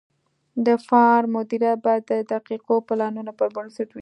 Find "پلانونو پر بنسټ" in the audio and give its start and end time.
2.87-3.89